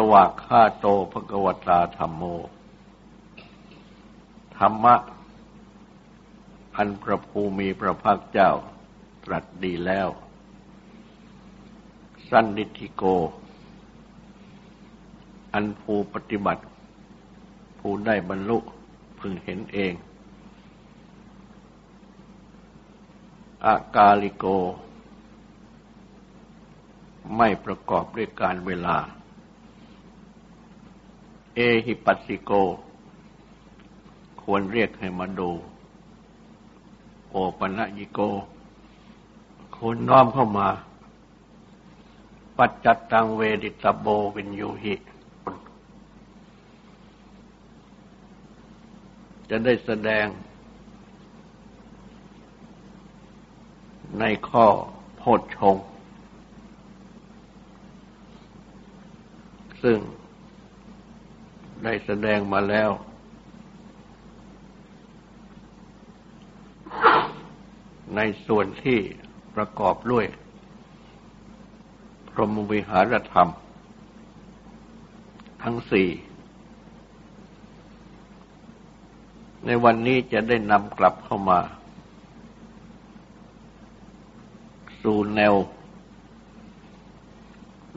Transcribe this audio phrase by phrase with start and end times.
[0.00, 2.22] สวากขาโตภกวตาธรรมโม
[4.56, 4.94] ธรรมะ
[6.76, 8.50] อันพระภูมิพระภาคเจ้า
[9.24, 10.08] ตรัสดีแล้ว
[12.28, 13.02] สันนิธิโก
[15.52, 16.64] อันภูปฏิบัติ
[17.78, 18.58] ผู้ได้บรรลุ
[19.18, 19.92] พึงเห็นเอง
[23.64, 24.44] อากาลิโก
[27.36, 28.98] ไม่ประกอบด้วยการเวลา
[31.58, 32.52] เอหิปัสสิโก
[34.42, 35.50] ควรเรียกให้มาดู
[37.30, 38.20] โอปัญญิโก
[39.76, 40.68] ควรน้อมเข้ามา
[42.58, 44.94] ปัจจัตตังเวดิตโบวินยูหิ
[49.48, 50.26] จะได้แสดง
[54.18, 54.66] ในข้อ
[55.16, 55.76] โพชฌง
[59.84, 59.98] ซึ่ง
[61.84, 62.90] ได้แสดงมาแล้ว
[68.16, 68.98] ในส่วนที่
[69.54, 70.26] ประกอบด้วย
[72.30, 73.50] พรหมวิหารธรรม
[75.62, 76.08] ทั้งสี่
[79.66, 81.60] ในวันนี้จะได้นำกลับเข้ามา
[85.02, 85.54] สู่แนว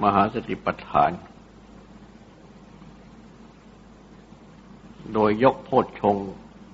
[0.04, 1.12] มหาสติปัฏฐาน
[5.14, 6.18] โดยยกโพชฌง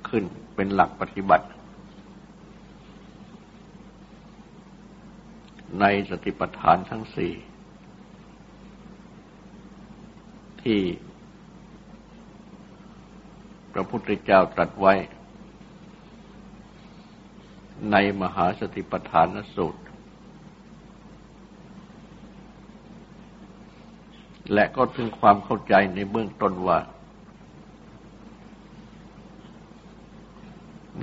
[0.10, 0.24] ขึ้น
[0.56, 1.48] เป็นหลักปฏิบัติ
[5.80, 7.34] ในสติปัฏฐานทั้งสี่
[10.64, 10.80] ที่
[13.74, 14.94] พระพุทธเจ้าตรัสไว้
[17.92, 19.82] ในมหาสติปัฏฐานสูตร
[24.54, 26.80] และก็ถึงความเข้าใจในเบื้องต้นว่า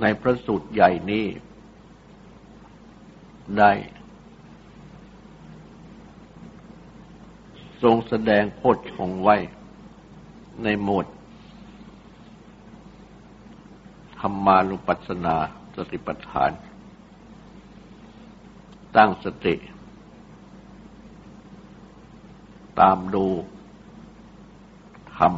[0.03, 1.25] ในพระสูตรใหญ่นี้
[3.57, 3.71] ได้
[7.83, 8.61] ทรงแสดงโพ
[8.93, 9.35] ชงไว้
[10.63, 11.05] ในหมวด
[14.19, 15.35] ธรรมานุปัสสนา
[15.75, 16.51] สติปัฏฐาน
[18.95, 19.55] ตั้งสติ
[22.79, 23.27] ตามดู
[25.17, 25.33] ธรรม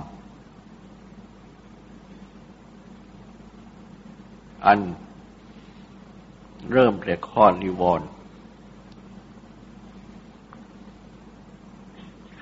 [4.65, 4.79] อัน
[6.71, 8.07] เริ่มแต่ข้อนิวรณ์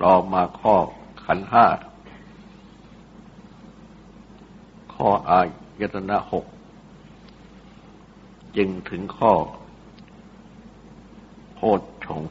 [0.02, 0.76] ต่อมาข้อ
[1.24, 1.66] ขันห้า
[4.94, 5.40] ข้ออา
[5.80, 6.44] ยตนะหก
[8.56, 9.32] จึงถึงข้อ
[11.54, 12.22] โพชฌง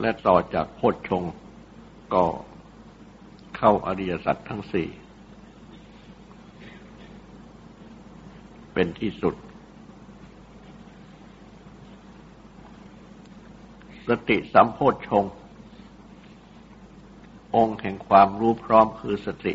[0.00, 1.22] และต่อจากโพชฌง
[2.14, 2.24] ก็
[3.56, 4.88] เข้าอริยสัจทั้งสี่
[8.72, 9.34] เป็นที่สุด
[14.08, 15.24] สติสัมโพธชง
[17.56, 19.54] องค์แห่งความรู้พร้อมคือสติ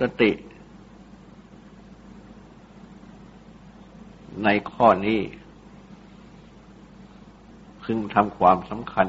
[0.00, 0.30] สติ
[4.44, 5.20] ในข้อนี้
[7.82, 9.06] พึงทำความสำคัญ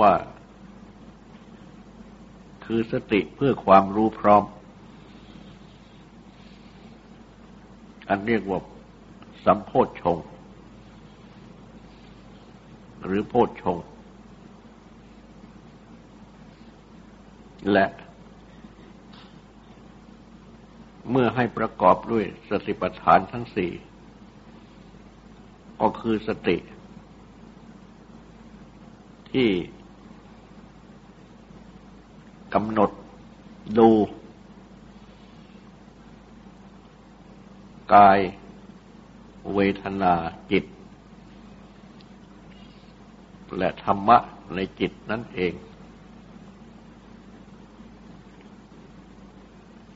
[0.00, 0.12] ว่า
[2.76, 4.44] คือสติเพื่อความรู้พร้อม
[8.08, 8.60] อันเรียกว่า
[9.44, 10.18] สัมโพธชง
[13.04, 13.78] หรือโพธชง
[17.72, 17.86] และ
[21.10, 23.72] เมื่อให้ประกอบด้วยสติปัฏฐานทั้งสี่
[25.80, 26.56] ก็คือสติ
[29.32, 29.48] ที่
[32.54, 32.90] กำหนด
[33.78, 33.88] ดู
[37.94, 38.18] กาย
[39.54, 40.14] เวทนา
[40.52, 40.64] จิต
[43.58, 44.18] และธรรมะ
[44.54, 45.52] ในจิตนั่นเอง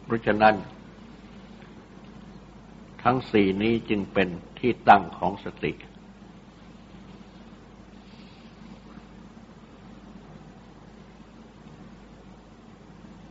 [0.05, 0.55] เพราะฉะนั้น
[3.03, 4.29] ทั้งสี่นี้จึงเป็น
[4.59, 5.73] ที่ตั้งของสติ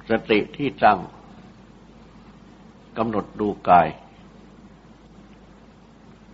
[0.09, 0.99] สติที่ตั้ง
[2.97, 3.87] กำหนดดูกาย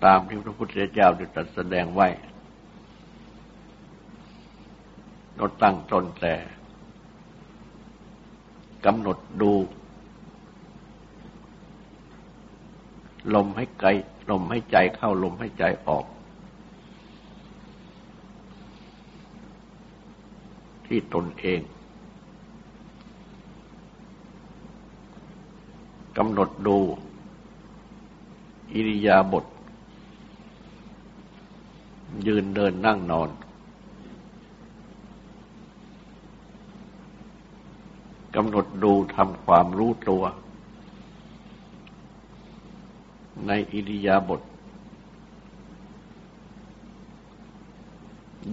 [0.06, 2.08] ตามที่พระพุทธเจ้าได้ตรัสแสดงไว้
[5.36, 6.36] เราตั้งตนแต่
[8.86, 9.54] กำหนดดู
[13.36, 13.90] ลมให้ไกล
[14.32, 16.06] ลมให้ใจเข้าลมให้ใจออก
[20.88, 21.60] ที่ตนเอง
[26.18, 26.78] กำหนดดู
[28.74, 29.46] อิริยาบถ
[32.28, 33.30] ยืนเดินนั่งนอน
[38.36, 40.24] กำหนดดูทำความรู้ตัว
[43.48, 44.42] ในอิริยาบถ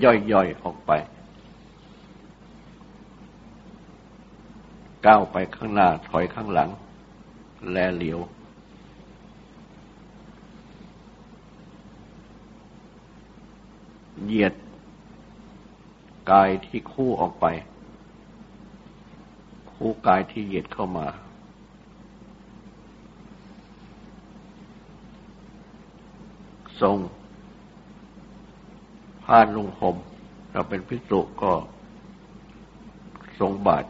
[0.03, 0.91] ย่อยๆออกไป
[5.07, 6.71] ก้าวไปข้างหน้าถอยข้างหลัง
[7.69, 8.21] แลเหลียว
[14.25, 14.55] เหยียด
[16.31, 17.47] กายที่คู่ออกไป
[19.73, 21.07] คู่กายที่เหยียดเข้ามา
[26.81, 26.99] ทรง
[29.25, 29.97] ผ้าลุงห่ม
[30.53, 31.53] เราเป็นพิสุก็
[33.41, 33.85] ทรงบาท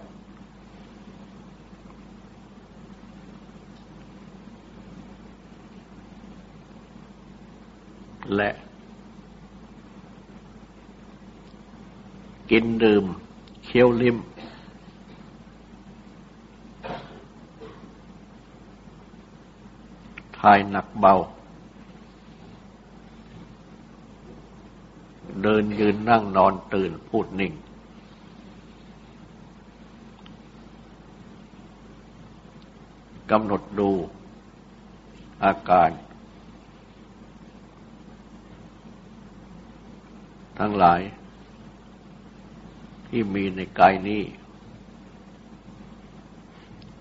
[8.36, 8.50] และ
[12.50, 13.04] กินดื่ม
[13.64, 14.16] เคี้ยวลิ้ม
[20.38, 21.14] ทายหนักเบา
[25.42, 27.52] เดินยืนนั่งนอนตื่นพูดนิ่ง
[33.30, 33.90] กำหนดดู
[35.44, 35.90] อาการ
[40.60, 41.00] ทั้งหลาย
[43.08, 44.22] ที่มีในกายนี้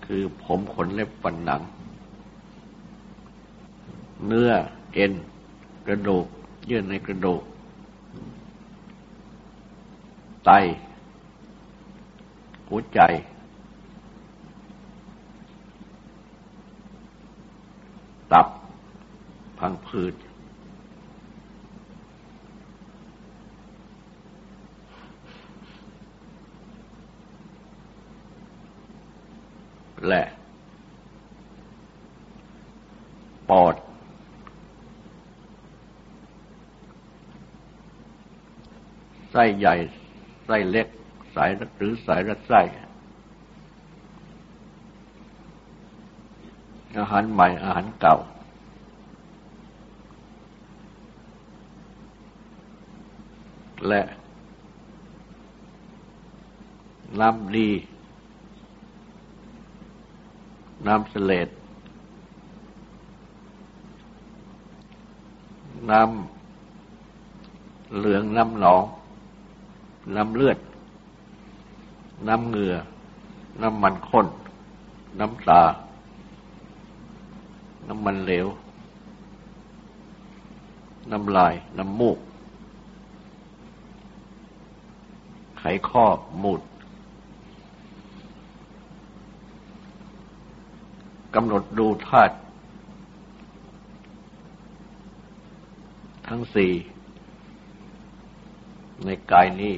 [0.04, 1.62] คือผมขนเล็บฟันหนัง
[4.26, 4.50] เนื้อ
[4.94, 5.12] เอ็น
[5.86, 6.26] กระดูก
[6.66, 7.42] เยื่อในกระดูก
[10.44, 10.50] ไต
[12.68, 13.00] หัวใจ
[18.32, 18.46] ตับ
[19.58, 20.14] พังผืด
[30.08, 30.22] และ
[33.48, 33.74] ปอด
[39.30, 39.74] ไส้ใหญ่
[40.46, 40.86] ไส้เล็ก
[41.34, 42.60] สายหรือสายรัดไส้
[46.98, 48.16] อาหารใหม่อาหารเก่า
[53.88, 54.02] และ
[57.20, 57.68] น้ำดี
[60.86, 61.48] น้ำเสลด
[65.90, 68.84] น้ำเหลืองน้ำหนอง
[70.16, 70.58] น้ำเลือด
[72.28, 72.74] น้ำเหงื่อ
[73.62, 74.26] น้ำมันข้น
[75.20, 75.62] น้ำตา
[77.88, 78.46] น้ำมันเหลว
[81.10, 82.18] น้ำลาย น้ำมูก
[85.58, 86.04] ไขข้อ
[86.42, 86.60] มูด
[91.34, 92.34] กำหนดดูธาตุ
[96.28, 96.72] ทั้งสี่
[99.04, 99.74] ในกายนี้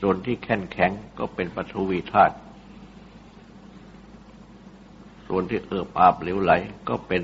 [0.00, 2.34] ส่วนที่แข็งแข็งก็เป็นปฐวีธาตุ
[5.26, 6.52] ส่วนที่เอิบอาบเหลวไหล
[6.88, 7.22] ก็เป็น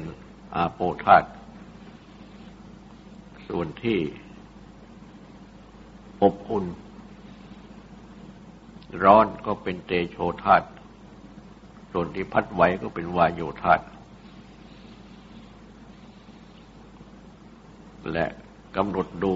[0.55, 1.29] อาโปธาตุ
[3.49, 3.99] ส่วนที่
[6.23, 6.64] อบอุ่น
[9.05, 10.67] ร้อนก็เป็นเตโชธาตุ
[11.93, 13.75] ส่วนที่พัดไหวก็เป็นวายโยธา
[18.13, 18.27] และ
[18.77, 19.35] กำหนดดู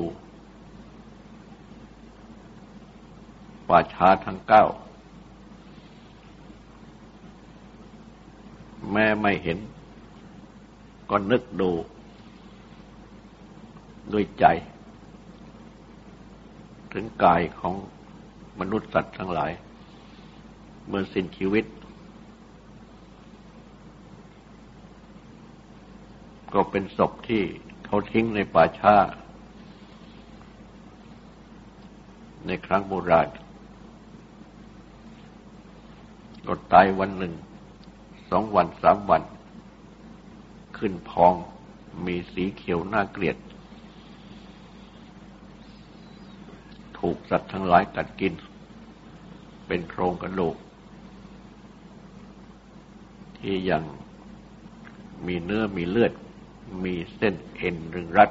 [3.69, 4.65] ป่าช้าทั้งเก้า
[8.93, 9.59] แม่ไม่เห็น
[11.11, 11.71] ก็นึกดู
[14.13, 14.45] ด้วยใจ
[16.93, 17.75] ถึงกายของ
[18.61, 19.53] มนุษย์สัตว์ทั้งหลาย
[20.89, 21.65] เมื่อสิ้นชีวิต
[26.55, 27.43] ก็เป็นศพที่
[27.87, 28.97] เขาทิ้งในป่าช้า
[32.47, 33.29] ในครั้งโบราณ
[36.49, 37.35] กดตายวันหนึ่ง
[38.31, 39.23] สองวันสามวัน
[40.79, 41.35] ขึ้นพอง
[42.07, 43.37] มีสีเขียวน่าเกลียด
[46.99, 48.35] ถูกสัตว์ทั้งหลายกัดกิน
[49.67, 50.57] เป็นโครงกระดูก
[53.39, 53.83] ที่ยัง
[55.27, 56.13] มีเนื้อมีเลือด
[56.85, 58.30] มีเส้นเอ็นรึงรัด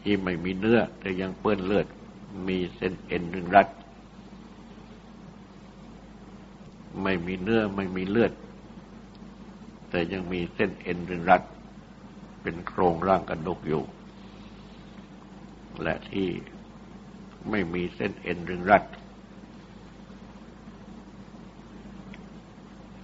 [0.00, 1.86] ที่ไม่มีเนื้อแต่ยังเปื้อนเลือด
[2.48, 3.68] มีเส้นเอ็นรึงรัด
[7.02, 8.32] ไม่มีเนื้อไม่มีเลือด
[9.90, 11.42] แต่ยังมีเส้นเอ็นรึงรัด
[12.42, 13.82] เป็นโครงร่างกระดูกอยู่
[15.82, 16.28] และที่
[17.50, 18.84] ไม่มีเส้นเอ็นรึงรัด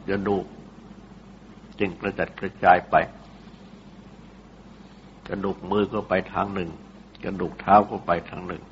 [0.08, 0.46] กระดูก
[1.84, 2.96] จึงกระจัดกระจายไป
[5.28, 6.70] กระดูกมือก็ไปทางหนึ่ง
[7.24, 8.62] กระดูกเท้าก็ไปทางหนึ่ง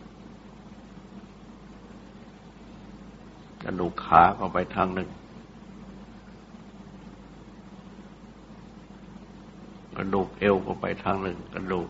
[3.65, 5.11] กระดูกขาก็ไปทางหนึ่ง
[9.97, 11.89] กระดูกเอวก็ไปทางหนึ่ง กระดูก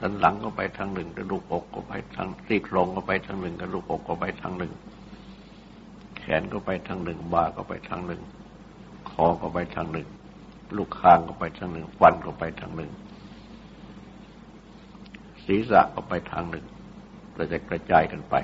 [0.00, 4.72] ทันหลังก็ไปทางหนึ่ง กระดูกอกก็ไปทางซี่โครงก็ไปทางหนึ่ง กระดูกอกก็ไปทางหนึ่ง
[6.16, 8.22] แขนก็ไปทางหนึ่งบ่าก็ไปทางหนึ่ง
[9.10, 10.08] คอก็ไปทางหนึ่ง
[10.76, 12.90] ลูกคางก็ไปทางหนึ่ง ฟันก็ไปทางหนึ่ง
[15.44, 16.64] ศีรษะก็ไปทางหนึ่ง
[17.36, 18.36] กระจายกระจายกันไป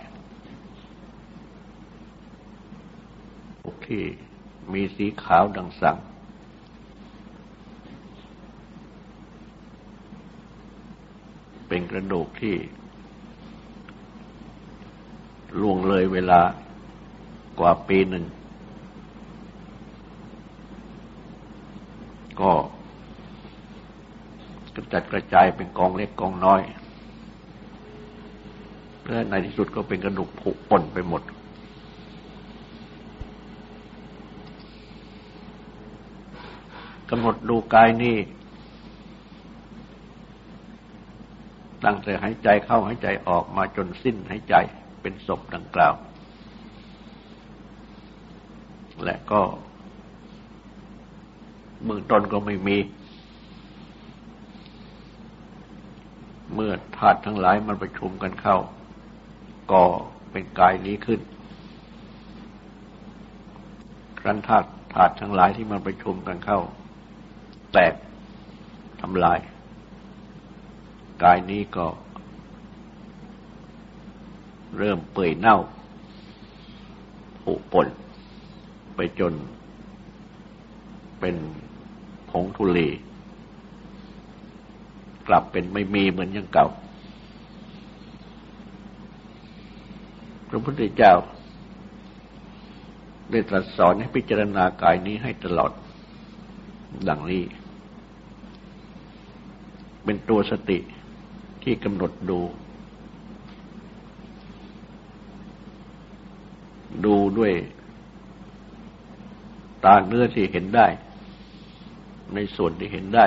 [3.88, 4.04] ที่
[4.72, 5.96] มีสีขาวดังสัง
[11.68, 12.56] เป็นกระดูกที่
[15.60, 16.40] ล่วงเลยเวลา
[17.60, 18.24] กว่าปีหนึ่ง
[22.40, 22.52] ก็
[24.74, 26.60] กระ จัดกระจายเป็นกองเล็กกองน้อย
[29.08, 31.22] และในที่สุดก็เป็นกระดูกผุป่นไปหมด
[37.10, 38.16] กำหนดดูกายนี้
[41.84, 44.54] ตั้งแต่หายใจเข้าหายใจออกมาจนสิ้นหายใจ
[45.00, 45.94] เป็นศพดังกล่าว
[49.04, 49.40] และก็
[51.86, 52.76] มือต้นก็ไม่มี
[56.60, 58.58] เมื่อธาตุทั้งหลายมันประชุมกันเข้า
[59.72, 59.82] ก็
[60.30, 61.20] เป็นกายนี้ขึ้น
[64.20, 66.60] ครั้นธาตุธาตุทั้งหลายที่มันประชุมกันเข้า
[67.72, 67.94] แตก
[69.00, 69.38] ทำลาย
[71.24, 71.86] กายนี้ก็
[74.78, 75.58] เริ่มเปื่อยเน่า
[77.42, 77.88] ผุป่น
[78.96, 79.34] ไปจน
[81.20, 81.36] เป็น
[82.30, 82.88] ผงทุลี
[85.28, 86.68] กลับเป็นไม่มีเหมือนอย่างเก่า
[90.48, 91.14] พระพุทธเจ้า
[93.30, 95.72] ได้ตรัสสอนให้พิจารณากายนี้ให้ตลอด
[97.08, 97.44] ดังนี้
[100.04, 100.78] เป็นตัวสติ
[101.62, 102.40] ที่กำหนดดู
[107.04, 107.52] ดูด้วย
[109.84, 110.86] ตาเนื้อที่เห็นได้
[112.34, 113.26] ในส่วนที่เห็นได้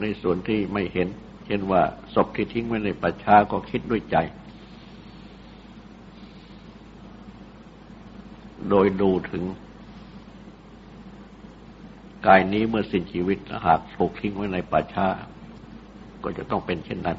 [0.00, 1.08] ในส่วนที่ไม่เห็น
[1.46, 1.82] เช่นว่า
[2.14, 4.16] ศพที่ทิ้งไว้ในป่าช้าก็คิดด้วยใจ
[8.68, 9.44] โดยดูถึง
[12.26, 15.06] กายนี้เมื่อสิ้นชีวิตหากถูกทิ้งไว้ในป่าช้า
[16.24, 17.18] ก็จะต้องเป็นเช่นนั้น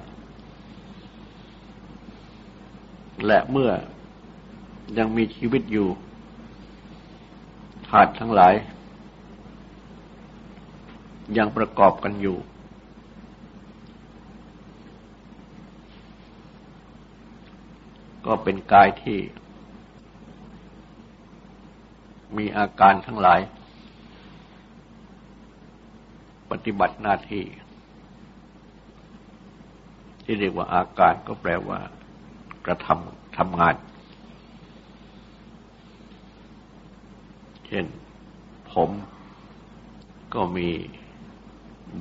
[3.25, 3.71] และเมื่อ
[4.97, 5.87] ยังมีชีวิตอยู่
[7.87, 8.53] ธาตุทั้งหลาย
[11.37, 12.37] ยังประกอบกันอยู่
[18.25, 19.19] ก็เป็นกายที่
[22.37, 23.39] มีอาการทั้งหลาย
[26.51, 27.43] ปฏิบัติหน้าที่
[30.23, 31.79] ที่เรียกว่าอาการก็แปลว่า
[32.65, 33.75] กระทำทำงาน
[37.67, 37.85] เช่น
[38.71, 38.89] ผม
[40.33, 40.69] ก็มี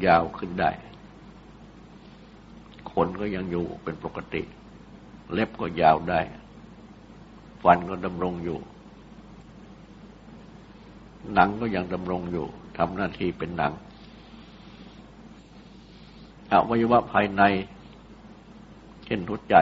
[0.06, 0.70] ยาวขึ้นได้
[2.90, 4.42] ขนก็ยังอยู่เป็นปกติ
[5.32, 6.20] เล็บก็ยาวได้
[7.62, 8.58] ฟันก็ดำรงอยู่
[11.34, 12.46] หนังก็ยังดำรงอยู่
[12.78, 13.72] ทำหน้าที่เป็นหนัง
[16.52, 17.42] อวัยวะภายใน
[19.04, 19.56] เช่นหัวใจ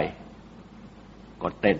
[1.42, 1.78] ก็เต้น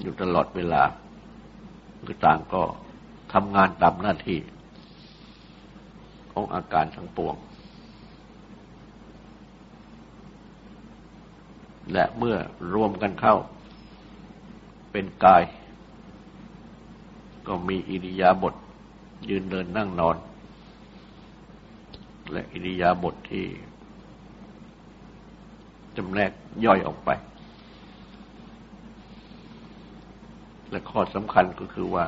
[0.00, 0.82] อยู่ตลอดเวลา
[2.04, 2.62] คือต่างก็
[3.32, 4.38] ทำงานตามหน้าที่
[6.32, 7.34] ของอาการทั้งปวง
[11.92, 12.36] และเมื่อ
[12.74, 13.36] รวมกันเข้า
[14.92, 15.42] เป็นกาย
[17.46, 18.54] ก็มีอิริยาบถ
[19.28, 20.16] ยืนเดินนั่งนอน
[22.32, 23.44] และอิริยาบถทที่
[25.96, 26.32] จำแนก
[26.64, 27.10] ย่อยออกไป
[30.70, 32.04] และข้อสำคัญก็คือว่า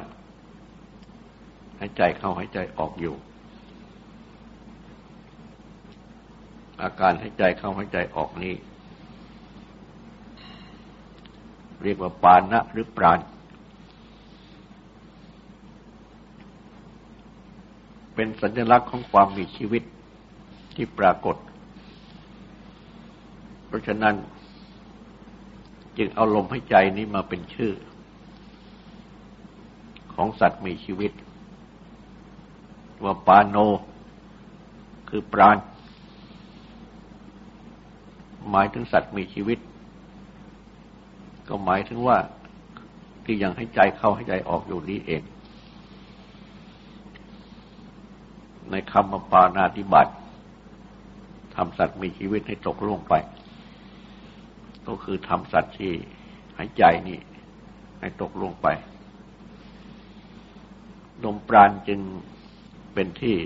[1.81, 3.15] หายใจเข้าหายใจออกอยู่
[6.83, 8.55] อาการหายใจเข้าหายใจออกนี้
[11.87, 13.19] เรียกว่าปานะหรือปราณ
[18.15, 19.83] เป็นสัญลักษณ์ของความมีชีวิต
[20.75, 21.37] ที่ปรากฏ
[23.67, 24.15] เพราะฉะนั้น
[25.99, 27.73] จึงเอาลมหายใจนี้มาเป็นชื่อ
[30.15, 31.13] ของสัตว์มีชีวิต
[33.05, 33.57] ว่าปาโน
[35.09, 35.57] คือปราณ
[38.51, 39.59] หมายถึงสัตว์มีชีวิต
[41.49, 42.19] ก็หมายถึงว่า
[43.25, 45.23] ที่ยังให้ใจเข้าให้ใจออกอยู่นี้เอง
[48.71, 50.13] ในคำปานาธิบัติ
[51.57, 53.15] ทำสัตว์มีชีวิตให้ตกล่วงไป
[54.87, 55.93] ก็คือทำสัตว์ที่
[56.57, 57.19] หายใจนี่
[58.01, 58.67] ให้ตกล่วงไป
[61.25, 62.01] ลมปราณจึง
[62.95, 63.37] เป็นที่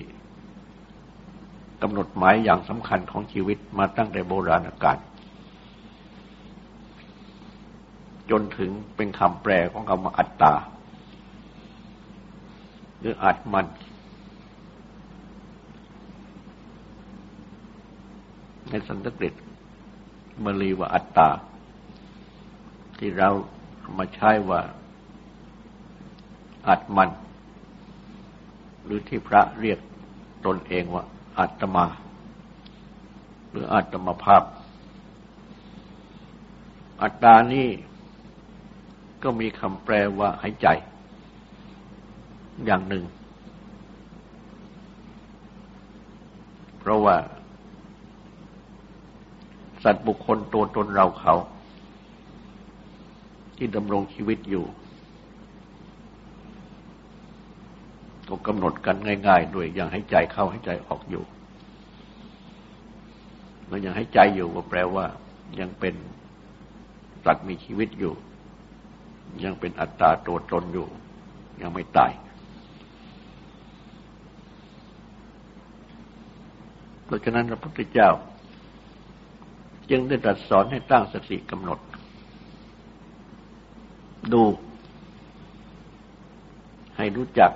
[1.83, 4.99] กำหนดหมายอย่างสำคัญของชีวิตมาตั้งแต่โบราณกาล
[8.31, 10.55] จนถึงเป็นคำแปลของคำว่าอัตตา
[12.99, 13.67] หรืออัตมัน
[18.69, 19.35] ในสันสกฤต
[20.45, 21.29] มลีว่าอัตตา
[22.99, 23.31] ที่เรา
[23.99, 24.61] มาใช้ว่า
[26.69, 27.11] อัตมัน
[28.85, 29.79] หรือที่พระเรียก
[30.47, 31.05] ตนเองว่า
[31.39, 31.87] อาตมา
[33.51, 34.43] หรืออาตมาภาพ
[37.03, 37.69] อัตตานี่
[39.23, 40.69] ก็มีคำแปลว่าหายใจ
[42.67, 43.05] อย่างหนึ่ง
[46.79, 47.17] เพราะว่า
[49.85, 51.35] สัตว์บุคคลตัวตนเราเขา
[53.57, 54.65] ที่ดำรงชีวิตอยู่
[58.29, 58.97] ก็กำหนดกัน
[59.29, 61.25] ง่ายๆด้วยอย่างให้ใจเข้าให้ใจออกอยู่
[63.67, 65.05] แล้วยังให้ใจอยู่ก็แปลว่า
[65.61, 65.95] ยังเป็น
[67.25, 68.15] สัตว์มีชีวิตอยู่
[69.45, 70.87] ยังเป็นอัตตาตัวตนอยู่
[71.61, 72.13] ยังไม่ตาย
[77.05, 78.11] เพราะฉะนั้นพระพุทธเจ้า
[79.91, 81.79] จึงได้ตรัสสอนให้ตั้งสติกำหนด
[84.33, 84.43] ดู
[86.97, 87.53] ให้รู้จัก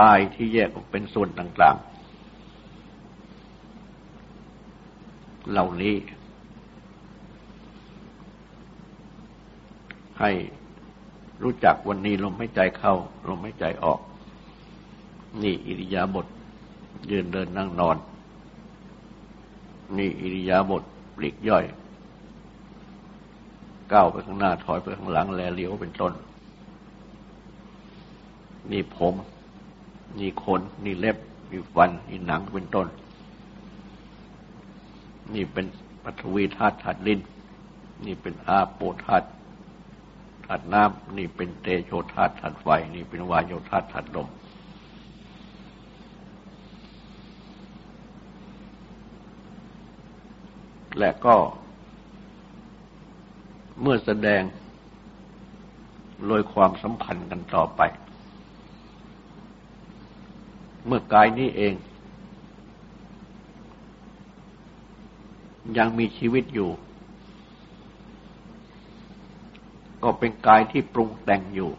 [0.00, 1.88] กายที่แยกออกเป็นส่วนต่าง ๆ
[5.50, 5.94] เหล่านี้
[10.20, 10.30] ให้
[11.42, 12.94] รู้จักวันนี้ลมหายใจเข้า
[13.28, 14.00] ลมหายใจออก
[15.42, 16.26] นี่อิริยาบถ
[17.10, 17.96] ยืนเดินนั่งนอน
[19.96, 20.82] นี่อิริยาบถ
[21.16, 21.64] ปลีกย่อย
[23.92, 26.12] ก้าวไปข้างหน้าถอยไปข้างหลังแลเลี้ยวเป็นต้น
[28.70, 29.14] นี่ผม
[30.18, 31.16] นี่ขนนี่เล็บ
[31.50, 32.86] นี่ฟัน นี่หนังเป็นต้น
[35.34, 35.66] นี่เป็น
[36.02, 37.20] ปัทวีธาตุธาตุดิน
[38.06, 44.28] นี่เป็นอาโปธาตุาตุน้ำนี่เป็นเตโชธาตุธาตุไฟ นี่เป็นวายโยธาตุธาตุลม
[50.98, 51.36] และก็
[53.80, 54.42] เมื่อแสดง
[56.26, 57.80] โดยความสัมพันธ์กันต่อไป
[60.86, 61.74] เมื่อกายนี้เอง
[65.78, 66.70] ยังมีชีวิตอยู่
[70.04, 71.70] ก็เป็นกายที่ปรุงแต่งอยู่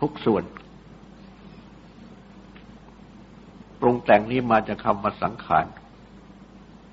[0.00, 0.44] ทุกส่วน
[3.80, 5.66] ปรุงแต่งนี้มาจากคำว่าสังขาร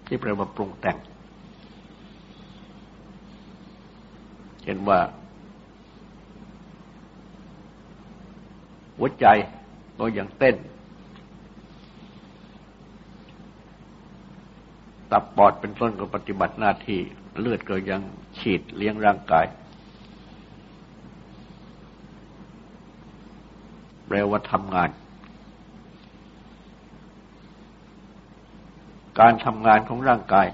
[0.05, 0.97] ที่แปลว่าปรุงแต่ง
[4.69, 4.99] ช่นว่า
[8.97, 9.25] หัวใจ
[9.99, 10.55] ก็ยังเต้น
[15.11, 17.01] ตับปอดเป็นต้นก็ปฏิบัติหน้าที่
[17.39, 18.01] เลือดก็ยัง
[18.37, 19.45] ฉีดเลี้ยงร่างกาย
[24.07, 24.89] แปลว่าทำงาน
[29.19, 30.47] การทำงานของร่างกาย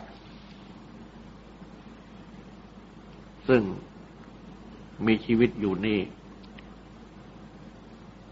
[3.48, 3.62] ซึ่ง
[5.08, 6.00] มีชีวิตอยู่นี่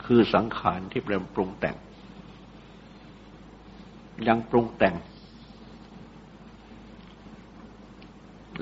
[0.06, 1.76] คือสังขารที่เปลี่ยนปรุงแต่ง
[4.28, 4.96] ยังปรุงแต่ง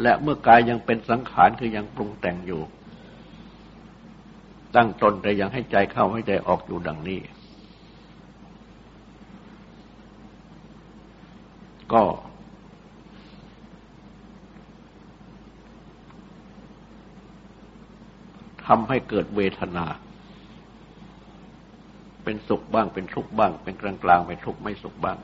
[0.01, 2.61] และเมื่อกายยังเป็นสังขารคือยังปรุงแต่งอยู่
[4.75, 7.19] ตั้งตนแต่ยังให้ใจเข้าให้ใจออกอยู่ดังนี้
[11.93, 12.03] ก็
[18.65, 19.85] ทำให้เกิดเวทนา
[22.23, 25.17] เป็นสุขบ้างเป็นทุกข์บ้าง เป็นกลางกลางเป็นทุกข์ไม่สุขบ้าง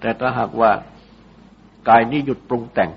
[0.00, 0.70] แต่ถ้าหากว่า
[1.88, 2.90] กายนี้หยุดปรุงแต่ง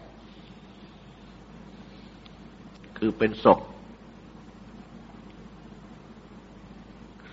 [2.97, 3.59] คือเป็นศพ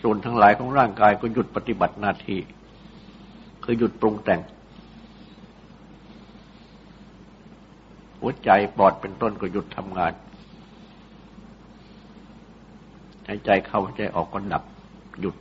[0.02, 2.40] ส่วนทั้งหลายของร่างกายก็หยุดปฏิบัติหน้าที่
[3.64, 4.40] คือหยุดปรุงแต่ง
[8.20, 10.12] หัวใจปอดเป็นต้นก็หยุดทำงาน
[13.26, 14.62] หายใจเข้าหายใจออกก็ดับ
[15.20, 15.36] หยุด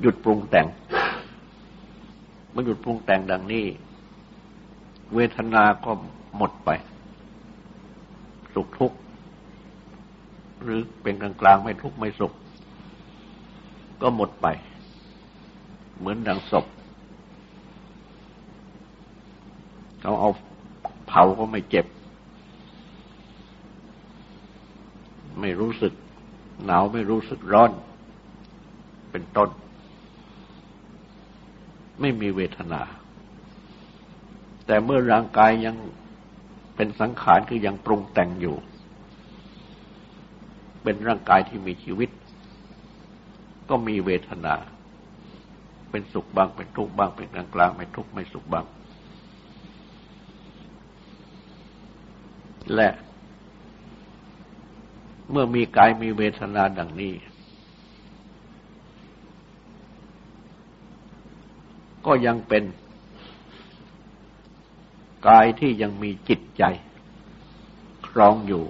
[0.00, 0.66] หยุดปรุงแต่ง
[2.54, 3.64] มื่อหยุดปรุงแต่งดังนี้
[5.14, 5.92] เวทนาก็
[6.36, 6.70] หมดไป
[8.54, 8.96] สุขทุกข์
[10.62, 12.32] หรือเป็นกลางกลางไม่ทุกข์ไม่สุข
[14.02, 14.46] ก็หมดไป
[15.98, 16.64] เหมือนดังศพ
[20.00, 20.30] เขาเอา
[21.06, 21.86] เผาก็ไม่เจ็บ
[25.40, 25.92] ไม่รู้สึก
[26.64, 27.70] หนาวไม่รู้สึกร้อน
[29.10, 29.48] เป็นต้น
[32.00, 32.82] ไม่มีเวทนา
[34.66, 35.76] แต่เมื่อร่างกายยัง
[36.76, 38.56] เป็นสังขารคือยังปรุงแต่งอยู่
[40.82, 42.10] เป็นร่างกายที่มีชีวิต
[43.68, 44.54] ก็มีเวทนา
[45.90, 48.66] เป็นสุขบ้างเป็นทุกข์บ้างเป็นกลางกลางไม่ทุกข์ไม่สุขบ้าง
[52.74, 52.88] และ
[55.30, 57.12] เมื่อมีกายมีเวทนาดังนี้
[62.06, 62.64] ก็ยังเป็น
[65.28, 66.64] กายที่ยังมีจิตใจ
[68.06, 68.64] ครองอยู่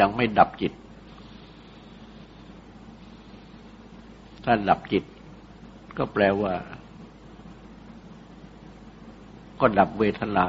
[0.00, 0.72] ยังไม่ดับจิต
[4.44, 5.04] ถ้าดับจิต
[5.96, 6.54] ก็แปลว่า
[9.60, 10.46] ก็ดับเวทนา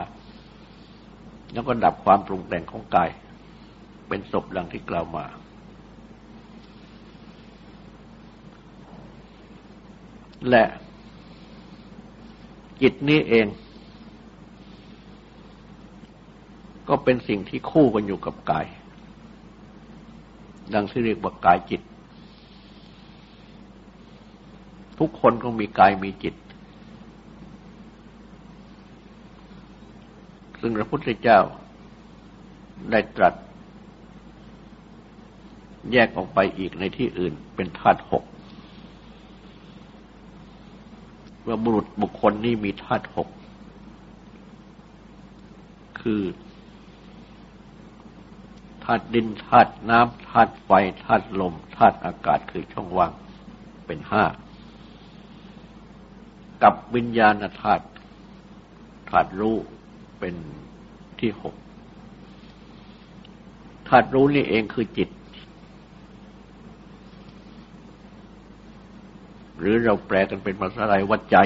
[1.53, 3.09] แล้วก็ดับความปรุงแต่งของกาย
[4.07, 5.25] เป็นศพดังที่กล่าวมา
[10.49, 10.63] และ
[12.81, 13.47] จิตนี้เอง
[16.89, 18.67] ก็เป็นสิ่งที่คู่กันอยู่กับกาย
[20.73, 21.81] ดังที่เรียกว่ากายจิต
[24.99, 26.35] ทุกคนก็มีกายมีจิต
[30.61, 31.39] ซึ่งพระพุทธเจ้า
[32.91, 33.33] ได้ตรัส
[35.91, 38.23] แยกออกไปอีกในที่อื่นเป็นธาตุหก
[41.47, 43.29] ว่าบุรุษบุคคลนี้มีธาตุหก
[46.01, 46.21] คือ
[48.83, 50.71] ธาตุดินธาตุน้ำธาตุไฟ
[51.05, 53.11] ธาตุลมธาตุอากาศคือช่องว่าง
[53.85, 54.25] เป็นห้า
[56.63, 57.85] กับวิญญาณธาตุ
[59.09, 59.57] ธาตุรู้
[60.19, 60.35] เป็น
[61.19, 61.55] ที่หก
[63.87, 65.09] ธาตุรู้นี่เองคือจิต
[69.59, 71.37] หรือเราแปลกันเป็นภาษาไทยว่าใจ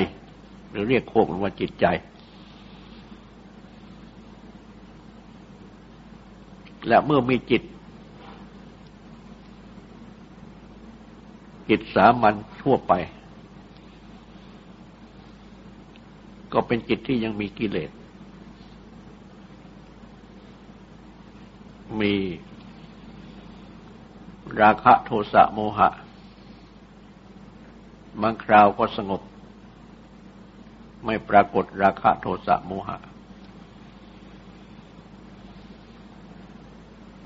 [0.69, 1.85] หรือเรียกโคกว่าจิตใจ
[6.87, 7.61] และเมื่อมีจิต
[11.69, 12.93] จิตสามัญทั่วไป
[16.53, 17.91] ก็เป็นจิตที่ยังมีกิเลส
[22.01, 22.13] มี
[24.61, 25.89] ราคะโทสะโมหะ
[28.21, 29.21] บางคราวก็สงบ
[31.05, 32.97] ไม่ปรากฏราคะโทสะโมหะ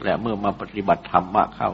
[0.04, 1.72] และเมื่อมาปฏิบัติธรรมมากเข้า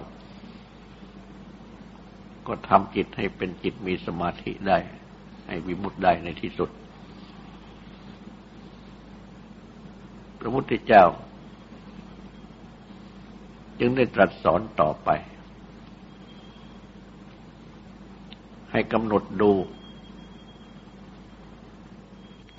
[2.47, 4.77] ก็ทำจิตให้เป็นจิตมีสมาธิได้
[5.47, 6.69] ให้วิมุตได้ในที่สุด
[10.39, 11.03] พระพุทธเจ้า
[13.79, 15.09] จึงได้ตรัสสอนต่อไป
[18.71, 19.51] ให้กำหนดดู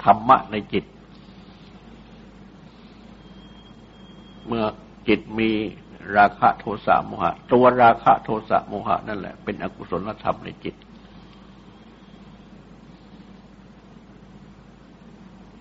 [0.02, 0.84] ธรรมะในจิต
[4.46, 4.64] เมื่อ
[5.08, 5.50] จิตมี
[6.16, 10.74] ราคะโทสะโมหะ ตัวราคะโทสะโมหะนั่นแหละเป็นอกุศลธรรมในจิต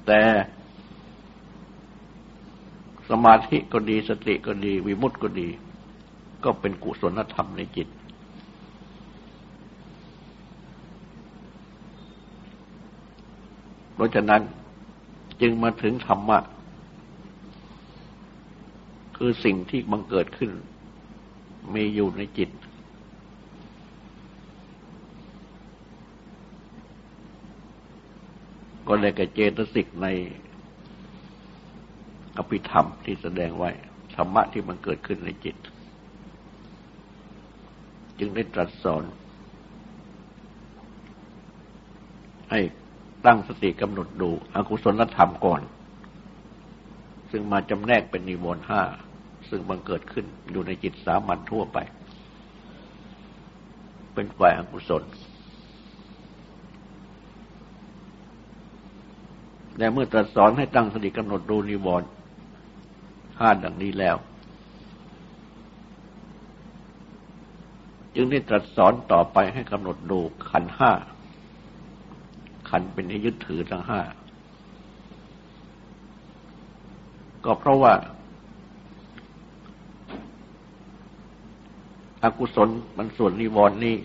[0.08, 0.22] แต่
[3.10, 5.50] สมาธิก็ดีสติก็ดี วิมุตติก็ดี
[6.44, 7.88] ก็เป็นกุศลธรรมในจิต
[13.91, 14.42] เพ ราะฉะนั้น
[15.42, 16.40] จึงมาถึงธรรมะ
[19.18, 20.52] คือสิ่งที่บังเกิดขึ้น
[21.74, 22.50] มีอยู่ในจิต
[28.88, 30.08] ก็เลยกับเจตสิกใน
[32.38, 33.70] อภิธรรมที่แสดงไว้
[34.16, 35.56] ธรรมะที่มันเกิดขึ้นในจิต
[38.20, 39.04] จึงได้ตรัสสอน
[42.52, 42.60] ให้
[43.26, 45.62] ตั้งสติกำหนดดูอกุศลธรรมก่อน
[47.32, 48.82] ซึ่งมาจำแนกเป็นนิวรณ์ห้า
[49.50, 51.78] ซึ่งบังเกิดขึ้นอยู่ในจิตสามัญทั่วไป
[54.14, 55.04] เป็นฝ่ายอกุศล
[59.78, 62.08] แต่เมื่อตรัสสอนให้ตั้งสติกำหนดดูนิวรณ์
[63.40, 64.18] ห้าดังนี้แล้ว
[68.16, 70.92] จึงได้ตรัสสอนต่อไปให้กำหนดดูขันห้า
[72.72, 74.02] ขันเป็นที่ยึดถือทั้งห้า
[77.46, 77.94] ก็เพราะว่า
[82.24, 83.98] อกุศลมันส่วนนิวรณ์นี่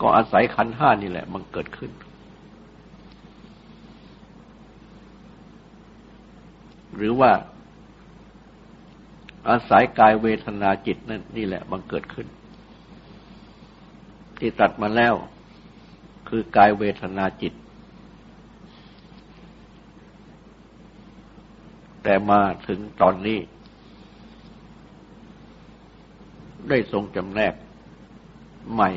[0.00, 1.90] ก็อาศัยขันห้านี่แหละ มันเกิดขึ้น
[6.96, 7.32] หรือว่า
[9.48, 12.26] อาศัยกายเวทนาจิตนั่นนี่แหละ มันเกิดขึ้น
[14.40, 15.14] ที่ตัดมาแล้ว
[16.28, 17.54] คือกายเวทนาจิต
[22.02, 23.38] แต่มาถึงตอนนี้
[26.68, 27.54] ได้ทรงจำแนก
[28.72, 28.90] ใหม่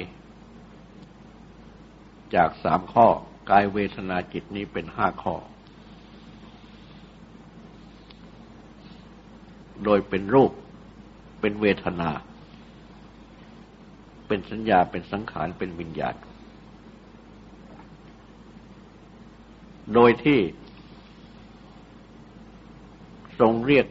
[2.36, 3.08] จากสามข้อ
[3.50, 5.36] กายเวทนาจิตนี้เป็นห้าข้อ
[9.84, 10.52] โดยเป็นรูป
[11.40, 12.10] เป็นเวทนา
[14.34, 16.16] เป็นสัญญาเป็นสังขารเป็นวิญญาณ
[19.94, 20.40] โดยที่
[23.40, 23.86] ทรงเรียก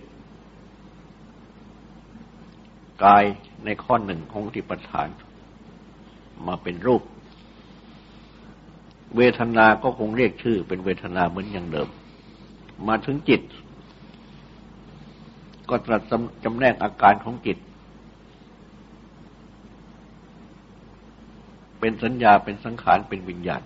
[3.04, 3.24] กาย
[3.64, 5.08] ในข้อหนึ่งของทิปฐาน
[6.46, 7.02] มาเป็นรูป
[9.16, 11.88] เวทนา ก็คงเรียกชื่อ เป็นเวทนาเหมือนอย่างเดิม
[12.88, 13.42] มาถึงจิต
[15.70, 16.12] ก็ตรัส
[16.44, 17.58] จำแนกอาการของจิต
[21.84, 23.62] เป็นสัญญาเป็นสังขารเป็นวิญญาณ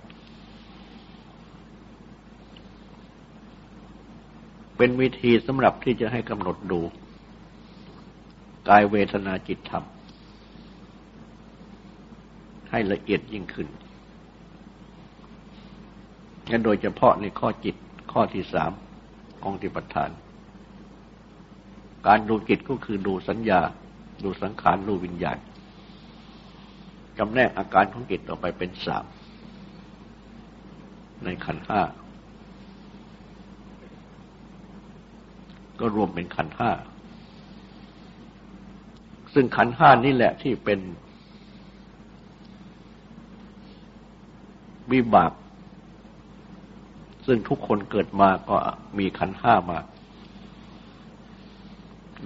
[4.76, 6.80] เป็นวิธีสำหรับที่จะให้กำหนดดู
[8.68, 9.84] กายเวทนาจิตธรรม
[12.70, 13.68] ให้ละเอียดยิ่งขึ้น
[16.48, 17.76] และโดยเฉพาะในข้อจิต
[18.12, 18.72] ข้อที่สาม
[19.42, 20.10] ของติปทาน
[22.06, 23.60] การดูจิตก็คือดูสัญญา
[24.24, 25.38] ดูสังขาร ดูวิญญาณ
[27.18, 29.04] จำแนกอาการของจิตออกไปเป็นสาม
[31.24, 31.82] ในขันห้า
[35.80, 36.70] ก็รวมเป็นขันห้า
[39.34, 40.80] ซึ่งขันห้านี่แหละที่เป็น
[44.92, 45.32] วิบาก
[47.26, 48.56] ซึ่งทุกคนเกิดมาก็
[48.98, 49.78] มีขันห้ามา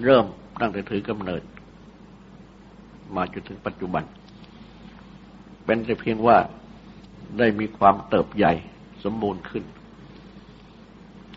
[0.04, 0.24] เริ่ม
[0.60, 1.42] ตั้งแต่ถือกำเนิด
[3.16, 4.04] มาจนถึงปัจจุบัน
[5.70, 6.38] เป็นแต่เพียงว่า
[7.38, 8.52] ได้มีความเติบใหญ่
[9.04, 9.64] สมบูรณ์ขึ้น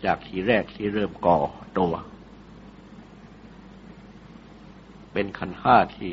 [0.04, 1.38] จากทีแรกที่เริ่มก่อ
[1.78, 1.94] ตัว
[5.12, 6.12] เป็นขันห้าที่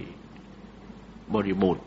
[1.34, 1.84] บริบูรณ์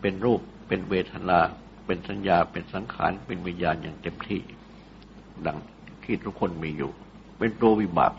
[0.00, 1.38] เป็นรูปเป็นเวทนา
[1.86, 4.40] เป็นสัญญาเป็นสังขาร เป็นวิญญาณอย่างเต็มที่
[5.46, 5.58] ดัง
[6.04, 6.92] ที่ทุกคนมีอยู่
[7.38, 8.12] เป็นตัววิบาก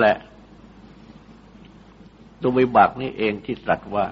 [0.00, 0.14] และ
[2.44, 4.04] ตัววิบากนี้เองที่ตรัสว่า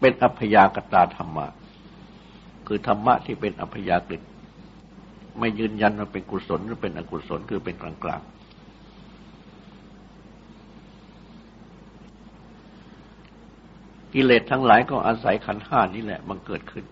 [0.00, 1.46] เป็นอัพยากตาธรรมะ
[2.66, 4.18] คือธรรมะที่เป็นอัพยากฤิ
[5.38, 8.22] ไม่ยืนยันว่าเป็นกุศลหรือเป็นอกุศลคือเป็นกลางกลาง
[14.12, 16.84] กิเลสทั้งหลายก็อาศัยขันห้านี่แหละ มันเกิดขึ้น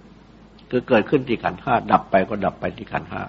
[0.71, 3.23] คือเกิดขึ้นที่ขันห้าดับไปก็ดับไปที่ขันห้า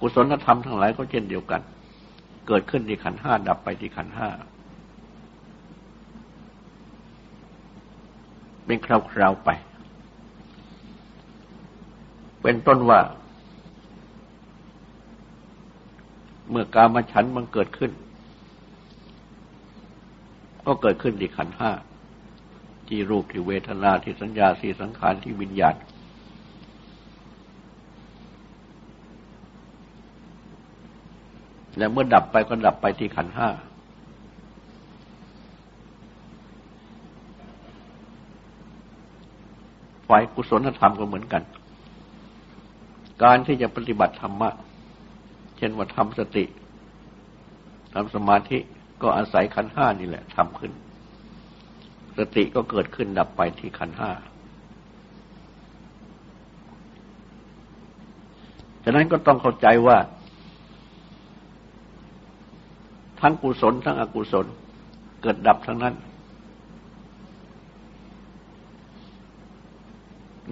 [0.00, 1.62] กุศลธรรมทั้งหลายก็เช่นเดียวกัน
[2.46, 4.28] เกิดขึ้นที่ขันห้าดับไปที่ขันห้า
[8.66, 9.50] เป็นคราวๆไป
[12.42, 13.00] เป็นต้นว่า
[16.50, 17.92] เมื่อกามฉันมันเกิดขึ้น
[20.66, 21.70] ก็เกิดขึ้นที่ขันห้า
[22.88, 25.74] ที่รูปที่เวทนาที่สัญญาที่สังขารที่วิญญาณ
[31.80, 33.48] และเมื่อดับไปก็ดับไปที่ขันห้า
[40.08, 41.42] ฝ่ายกุศลธรรมก็เหมือนกัน
[43.22, 44.50] การที่จะปฏิบัติธรรมะ
[45.56, 46.44] เช่นว่าทำสติ
[47.94, 48.58] ทำสมาธิ
[49.02, 50.72] ก็อาศัยขันห้านี่แหละทำขึ้น
[52.18, 54.10] สติก็เกิดขึ้นดับไปที่ขันห้า
[58.84, 59.98] ฉะนั้นก็ต้องเข้าใจว่า
[63.20, 64.46] ทั้งกุศลทั้งอกุศล
[65.22, 65.94] เกิดดับทั้งนั้น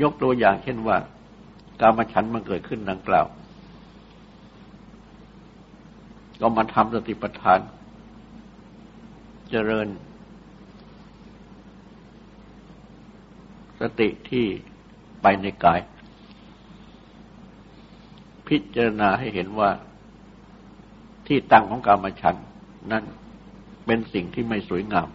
[0.02, 0.96] ยกตัวอย่างเช่นว่า
[1.80, 3.26] การมาฉันมันเกิดขึ้นดังกล่าว
[6.40, 7.60] ก็มาทำสติปัฏฐาน
[9.50, 9.88] เจริญ
[13.80, 14.46] สติที่
[15.22, 15.80] ไปในกาย
[18.48, 19.70] พิจารณาให้เห็นว่า
[21.26, 22.36] ที่ตั้งของการมฉัน
[22.92, 23.04] นั้น
[23.86, 25.08] เป็นสิ่งที่ไม่สวยงาม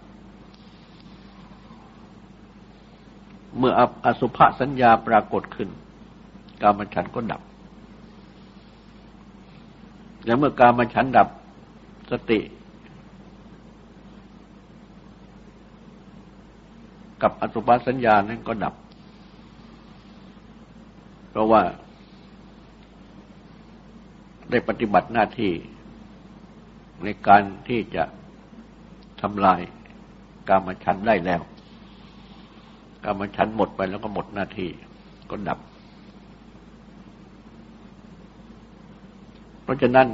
[3.58, 3.74] เมื่อ
[4.06, 5.70] อสุภสัญญาปรากฏขึ้น
[6.62, 7.42] กามฉันก็ดับ
[10.26, 11.28] และเมื่อกามฉันดับ
[12.12, 12.40] สติ
[17.22, 18.74] กับอสุภสัญญานั้นก็ดับ
[21.30, 21.62] เพราะว่า
[24.50, 25.52] ได้ปฏิบัติหน้าที่
[27.02, 28.04] ในการที่จะ
[29.22, 29.62] ทำลาย
[30.50, 31.42] กามฉันได้แล้ว
[33.06, 34.70] กรรมฉันหมดไปแล้วก็หมดหน้าที่
[35.30, 35.60] ก็ดับ
[39.64, 40.08] เพราะฉะนั้น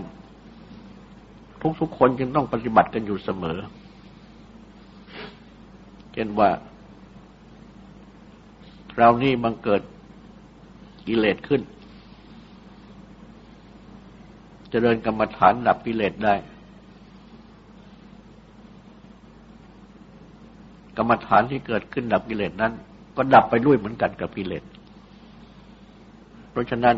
[1.79, 3.59] ทุกๆคนจึงต้องปฏิบัติกันอยู่เสมอ
[6.13, 6.49] เช่นว่า
[8.97, 9.81] เรานี่บังเกิด
[11.07, 11.63] กิเลสขึ้นจ
[14.71, 16.35] เจริญกรรมฐานดับกิเลสได้
[20.99, 22.73] กรรมฐานที่เกิดขึ้นดับกิเลสนั้น
[23.17, 24.63] ก็ดับไปด้วยเหมือนกันกับกิเลส
[26.51, 26.95] เพราะฉะนั้น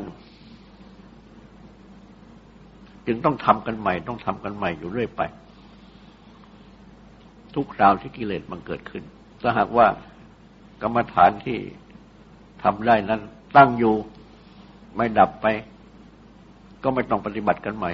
[3.08, 5.22] จึงต้องทำกันใหม่ ต้องทำกันใหม่อยู่เรื่อยไป
[7.56, 9.04] ทุกคราวที่กิเลสมันเกิดขึ้น
[9.42, 9.88] ถ้าหากว่า
[10.82, 11.60] กรรมฐานที่
[12.64, 13.22] ทำได้นั้น
[13.58, 13.96] ตั้งอยู่
[14.96, 15.46] ไม่ดับไป
[16.84, 17.92] ก็ไม่ต้องปฏิบัติกันใหม่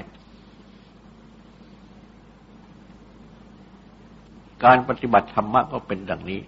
[4.64, 6.40] การปฏิบัติธรรมะก็เป็นดังนี้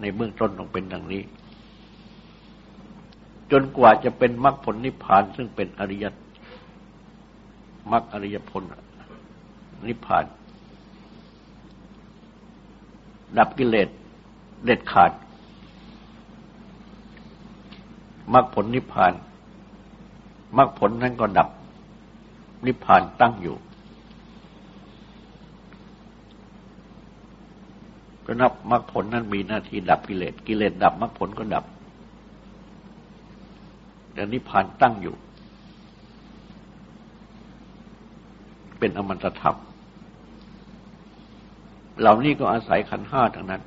[0.00, 1.22] ในเบื้องต้นต้องเป็นดังนี้
[3.50, 6.04] จนกว่าจะเป็นมรรคผลนิพพานซึ่งเป็นอริย
[7.92, 8.62] มรรคอริยผล
[9.88, 10.24] นิพพาน
[13.38, 13.88] ดับกิเลส
[14.64, 15.12] เด็ดขาด
[18.34, 19.12] มรรคผลนิพพาน
[20.56, 21.48] มรรคผลนั้นก็ดับ
[22.66, 23.56] นิพพานตั้งอยู่
[28.30, 31.64] ก็นับมรรคผลนั้นมีหน้าที่ดับกิเลสกิเลสดับมรรคผลก็ดับ
[34.12, 35.14] แต่นิพพานตั้งอยู่
[38.78, 39.56] เป็นอมตะธรรม
[42.00, 43.62] เหล่านี้ก็อาศัยขันห้าทั้งนั้น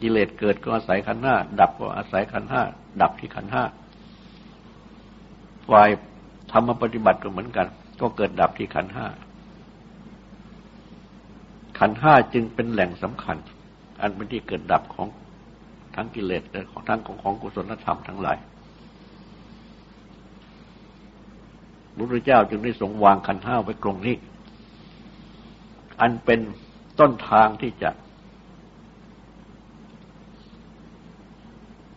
[0.00, 2.62] กิเลสเกิดก็อาศัยขันห้า ดับก็อาศัยขันห้า
[3.02, 3.64] ดับที่ขันห้า
[5.68, 5.88] ฝ่าย
[6.52, 7.66] ธรรมปฏิบัติก็เหมือนกัน
[8.00, 9.08] ก็เกิดดับที่ขันห้า
[11.78, 13.36] ขันห้าจึงเป็นแหล่งสำคัญ
[14.00, 15.08] อันเป็นที่เกิดดับของ
[15.94, 18.36] ทั้งกิเลสและของทั้งของของกุศลธรรมทั้งหลาย
[21.94, 24.16] พระพุทธเจ้าจึงได้ทรงวางขันห้าไว้ตรงนี้
[26.00, 26.40] อันเป็น
[27.00, 27.90] ต้นทางที่จะ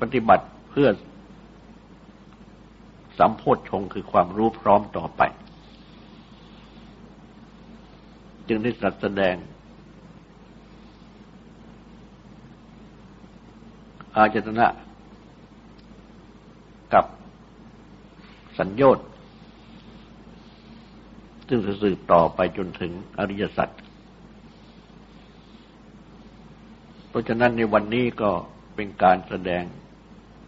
[0.02, 0.90] ปฏิบัติเพื่อ
[3.20, 5.22] สัมโพธชงคือความรู้พร้อมต่อไป
[8.48, 9.36] จึงได้ตรัสแสดง
[14.16, 14.68] อาจตนะ
[16.94, 17.06] กับ
[18.60, 19.08] สัญญน์
[21.50, 23.70] ซึ่งสืบต่อไปจนถึงอริยสัจ
[27.10, 28.32] เพราะฉะนั้นในวันนี้ก็
[28.76, 29.64] เป็นการแสดง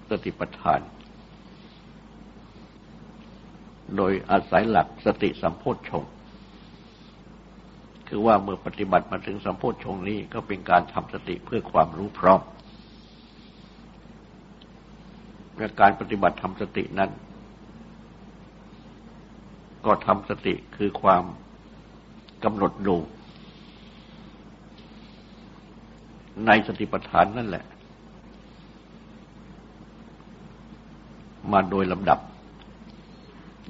[0.10, 0.82] สติปัฏฐาน
[3.98, 6.04] โดยอาศัยหลักสติสัมโพธชง
[8.08, 12.42] คือว่าเมื่อปฏิบัติมาถึงสัมโพธชงนี้ก็เป็นการทำสติเพื่อความรู้พร้อม
[15.58, 17.12] และการปฏิบัติทำสตินั้น
[19.86, 21.24] ก็ทำสติคือความ
[22.44, 22.98] กำหนดดู
[26.46, 27.66] ในสติปัฏฐานนั่นแหละ
[31.52, 32.20] มาโดยลำดับ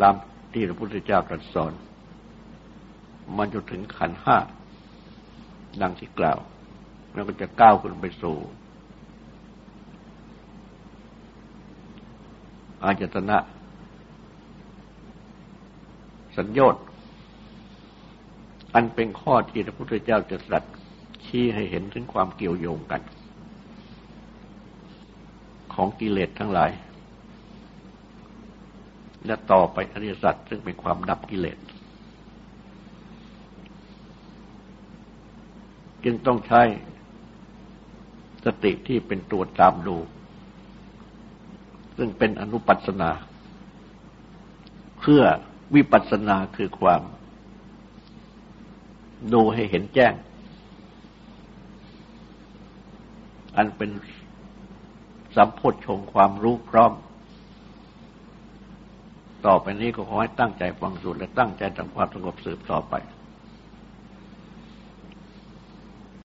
[0.02, 0.16] ตาม
[0.54, 1.74] ที่พระพุทธเจ้าตรัสสอน
[3.38, 4.38] มันจนถึงขันห้า
[5.82, 6.40] ดังที่กล่าว
[7.14, 8.38] แล้วก็จะก้าวขึ้นไปสู่
[12.84, 13.38] อาจตนะ
[16.38, 16.84] สัญญต์
[18.74, 20.64] อันเป็นข้อที่พระพุทธเจ้าจะตรัส
[21.26, 23.02] ชี้ให้เห็นถึงความเกี่ยวโยงกัน
[25.74, 26.72] ของกิเลสทั้งหลาย
[29.26, 31.58] และต่อไปอริยสัจซึ่งเป็นความดับกิเลส
[36.04, 36.62] จึงต้องใช้
[38.46, 39.98] สติที่เป็นตัวตามดู
[41.98, 43.12] ซึ่งเป็นอนุปัสนา
[45.00, 45.24] เพื่อ
[45.76, 47.02] วิปัสนาคือความ
[49.34, 50.14] ดูให้เห็นแจ้ง
[53.58, 53.90] อันเป็น
[55.36, 56.92] สัมโพธชงความรู้พร้อม
[59.46, 62.94] ต่อไปนี้ก็ขอให้ตั้งใจฟังสูตรและตั้งใจทำความสงบสืบต่อไป